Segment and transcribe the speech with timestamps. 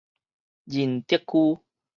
[0.65, 1.61] 仁德區